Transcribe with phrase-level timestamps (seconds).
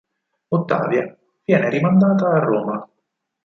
[0.47, 1.15] Ottavia
[1.45, 2.89] viene rimandata a Roma.